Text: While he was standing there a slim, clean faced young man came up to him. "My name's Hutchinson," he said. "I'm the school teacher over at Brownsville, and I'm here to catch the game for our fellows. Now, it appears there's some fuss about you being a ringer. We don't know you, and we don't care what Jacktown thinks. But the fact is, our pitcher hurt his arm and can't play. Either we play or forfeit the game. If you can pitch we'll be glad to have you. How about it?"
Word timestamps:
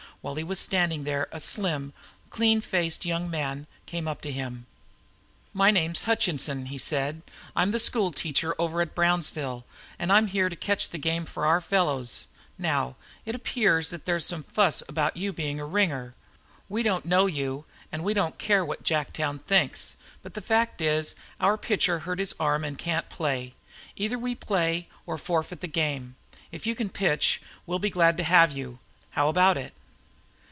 While 0.23 0.35
he 0.35 0.43
was 0.43 0.59
standing 0.59 1.03
there 1.03 1.27
a 1.31 1.39
slim, 1.41 1.93
clean 2.29 2.61
faced 2.61 3.05
young 3.05 3.27
man 3.27 3.65
came 3.87 4.07
up 4.07 4.21
to 4.21 4.31
him. 4.31 4.67
"My 5.51 5.71
name's 5.71 6.03
Hutchinson," 6.03 6.65
he 6.65 6.77
said. 6.77 7.23
"I'm 7.55 7.71
the 7.71 7.79
school 7.79 8.11
teacher 8.11 8.53
over 8.59 8.81
at 8.83 8.93
Brownsville, 8.93 9.65
and 9.97 10.11
I'm 10.13 10.27
here 10.27 10.47
to 10.47 10.55
catch 10.55 10.89
the 10.91 10.99
game 10.99 11.25
for 11.25 11.47
our 11.47 11.59
fellows. 11.59 12.27
Now, 12.59 12.97
it 13.25 13.33
appears 13.33 13.89
there's 13.89 14.23
some 14.23 14.43
fuss 14.43 14.83
about 14.87 15.17
you 15.17 15.33
being 15.33 15.59
a 15.59 15.65
ringer. 15.65 16.13
We 16.69 16.83
don't 16.83 17.05
know 17.07 17.25
you, 17.25 17.65
and 17.91 18.03
we 18.03 18.13
don't 18.13 18.37
care 18.37 18.63
what 18.63 18.83
Jacktown 18.83 19.39
thinks. 19.45 19.95
But 20.21 20.35
the 20.35 20.41
fact 20.45 20.81
is, 20.81 21.15
our 21.39 21.57
pitcher 21.57 21.97
hurt 21.97 22.19
his 22.19 22.35
arm 22.39 22.63
and 22.63 22.77
can't 22.77 23.09
play. 23.09 23.55
Either 23.95 24.19
we 24.19 24.35
play 24.35 24.87
or 25.07 25.17
forfeit 25.17 25.61
the 25.61 25.67
game. 25.67 26.15
If 26.51 26.67
you 26.67 26.75
can 26.75 26.89
pitch 26.89 27.41
we'll 27.65 27.79
be 27.79 27.89
glad 27.89 28.17
to 28.17 28.23
have 28.23 28.51
you. 28.51 28.77
How 29.09 29.27
about 29.27 29.57
it?" 29.57 29.73